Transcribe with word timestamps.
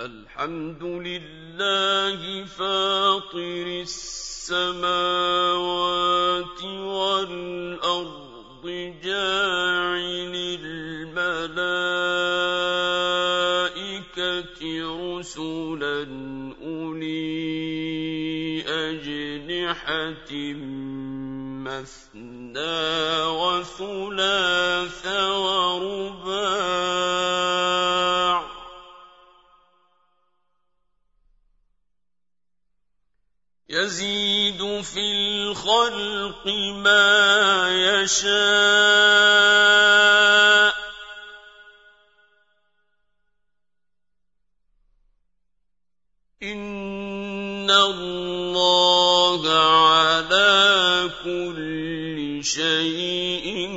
الحمد 0.00 0.82
لله 0.82 2.44
فاطر 2.44 3.66
السماوات 3.80 4.92
والأرض. 6.64 8.27
جاعل 8.66 10.34
الملائكة 10.64 11.58
رسلا 15.18 15.98
أولي 16.62 17.28
أجنحة 18.66 20.30
مثنى 21.64 22.82
وثلاث 23.26 25.06
ورباع 25.46 26.58
يزيد 33.88 34.60
في 34.82 35.00
الخلق 35.00 36.46
ما 36.84 37.68
يشاء. 37.72 38.28
ان 46.42 47.70
الله 47.70 49.48
على 49.48 51.10
كل 51.24 52.40
شيء 52.44 53.67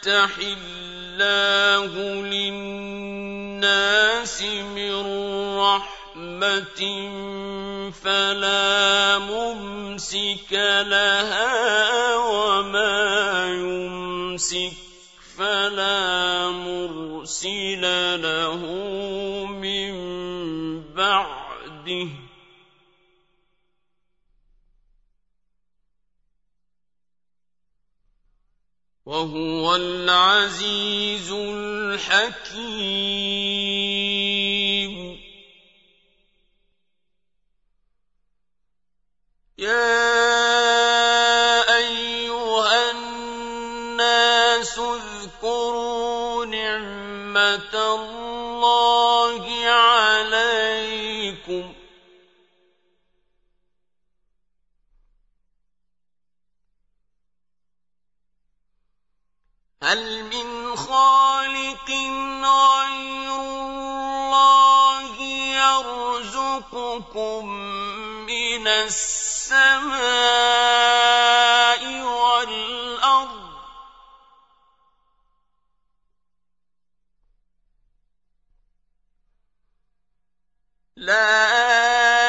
يفتح 0.00 0.32
الله 0.38 1.92
للناس 2.72 3.62
من 4.42 4.94
رحمة 5.58 6.80
فلا 8.04 9.18
ممسك 9.18 10.52
لها 10.88 12.16
وما 12.16 13.46
يمسك 13.48 14.72
فلا 15.38 16.48
مرسل 16.48 17.82
له 18.22 18.62
من 19.46 19.92
بعده. 20.94 22.08
وهو 29.10 29.66
العزيز 29.76 31.30
الحكيم. 31.32 32.60
يا 39.58 40.06
أيها 41.76 42.90
الناس 42.90 44.78
اذكروا 44.78 46.44
نعمة 46.44 47.74
الله 47.74 49.42
عليكم. 49.66 51.00
هل 59.82 60.24
من 60.24 60.76
خالق 60.76 61.90
غير 62.44 63.32
الله 63.40 65.20
يرزقكم 65.56 67.46
من 68.26 68.68
السماء 68.68 70.00
والأرض؟ 72.02 73.40
لا 80.96 82.19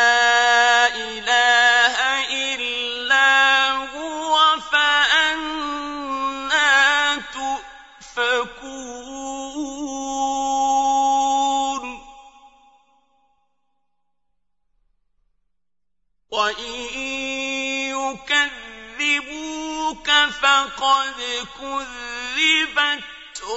فقد 20.41 21.47
كذبت 21.59 23.03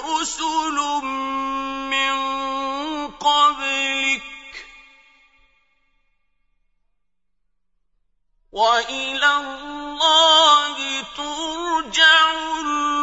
رسل 0.04 0.78
من 1.90 2.16
قبلك 3.10 4.22
والى 8.52 9.36
الله 9.36 11.02
ترجع 11.16 12.32
الأمور 12.60 12.93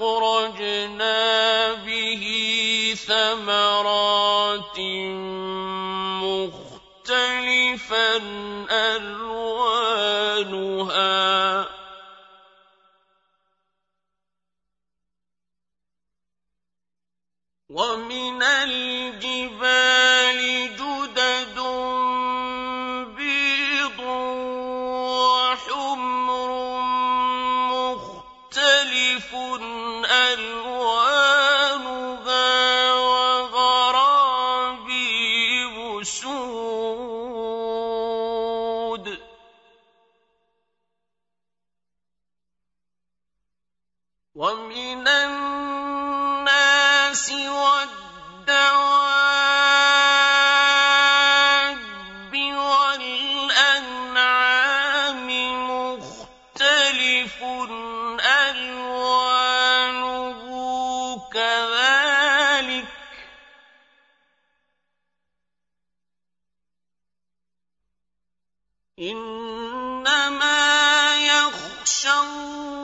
أخرجنا 0.00 1.74
به 1.74 2.24
ثمرات 3.06 4.78
مختلفا. 7.04 8.18
إنما 68.98 70.56
يخشى 71.26 72.10
الله 72.10 72.83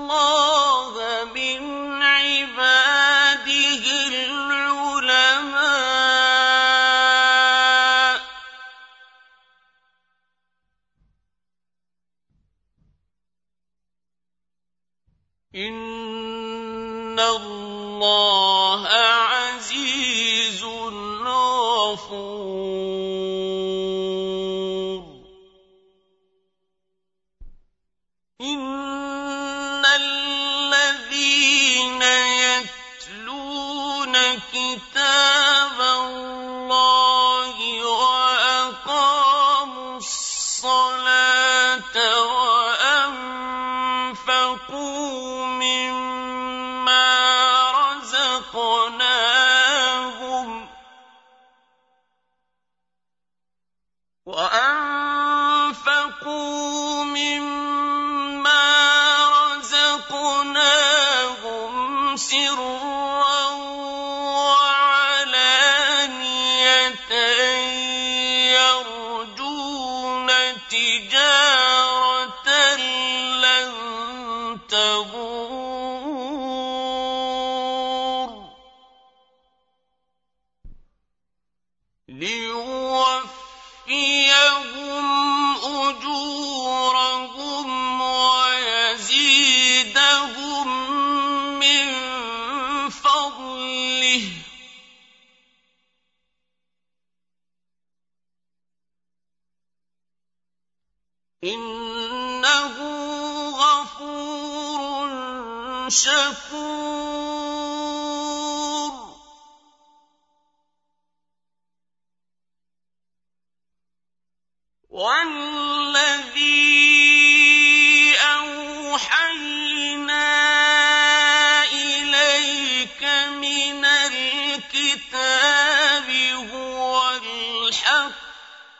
سرا 62.20 63.09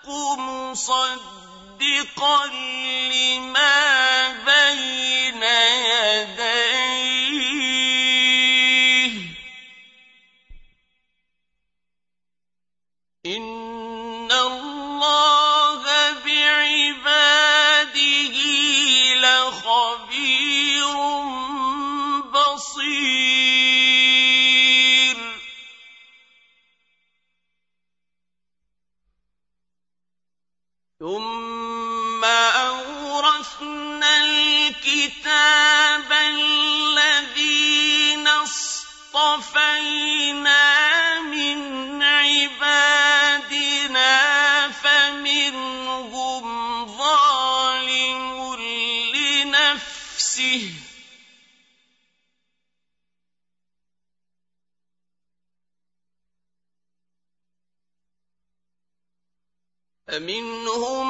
الحق 0.08 0.38
مصدقا 0.38 1.16
لما 3.12 4.28
بين 4.44 5.42
يديه 5.42 6.89
وَمِنْهُم 60.20 61.09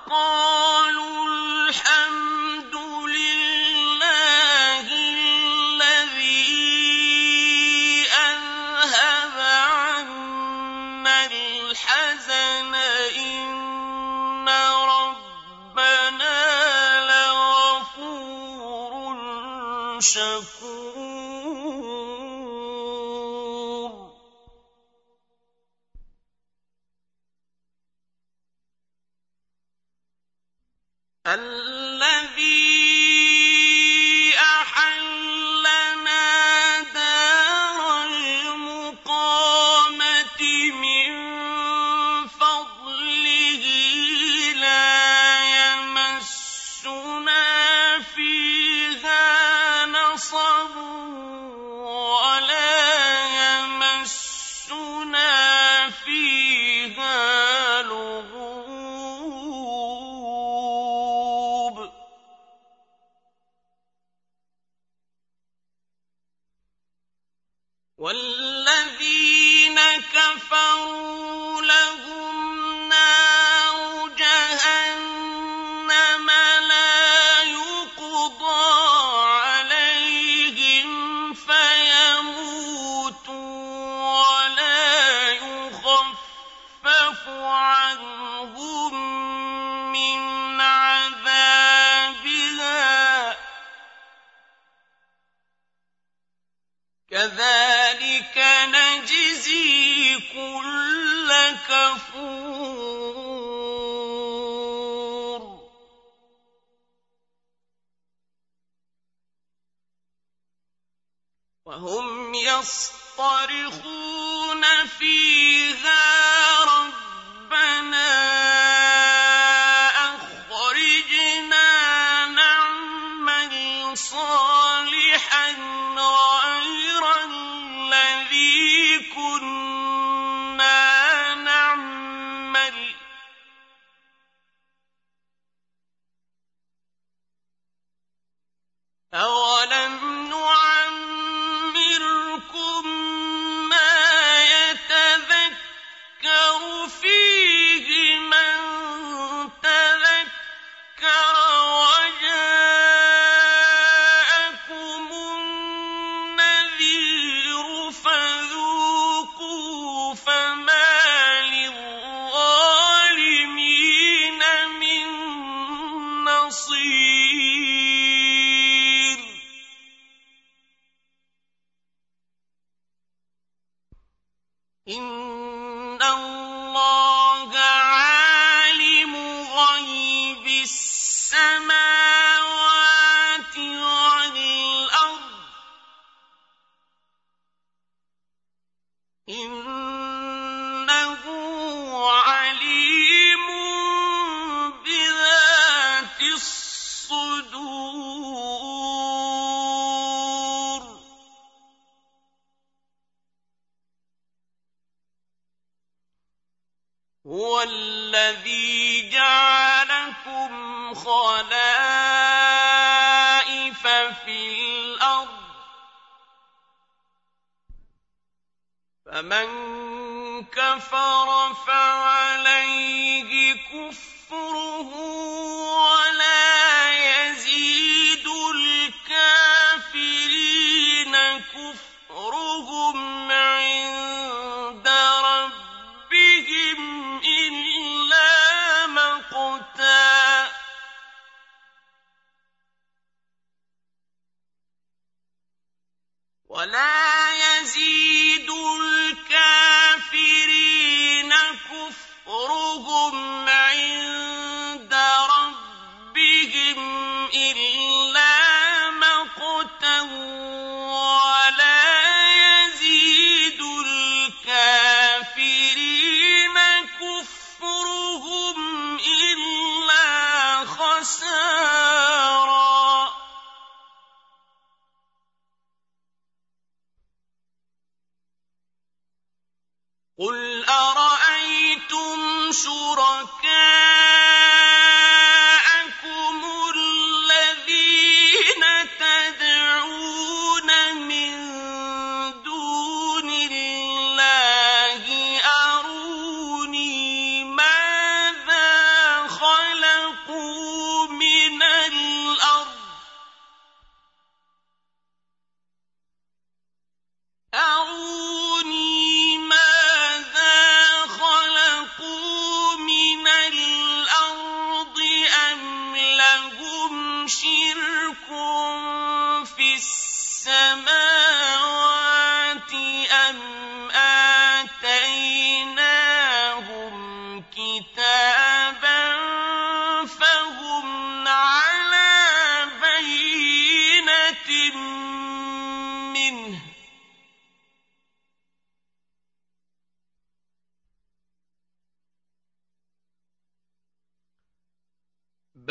وَقَالُوا 0.00 0.39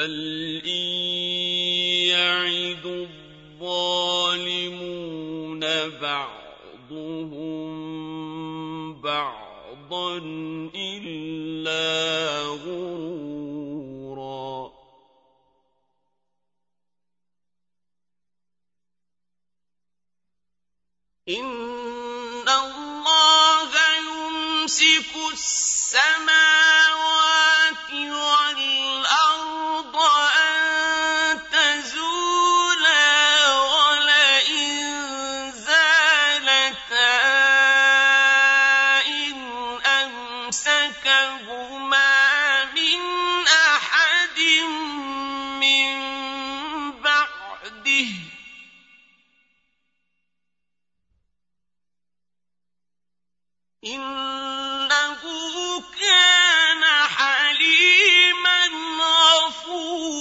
بل 0.00 0.62
إن 0.64 0.86
يعد 2.08 2.86
الظالمون 3.60 4.80
بعضهم 6.00 7.60
بعضا 9.02 10.16
إلا 10.74 11.84
غرورا. 12.64 13.60
إن 21.28 22.48
الله 22.48 23.72
يمسك 23.98 25.12
السماء 25.32 26.59
إِنَّهُ 53.84 55.22
كَانَ 55.80 56.84
حَلِيمًا 57.06 58.66
غَفُورًا. 59.46 60.20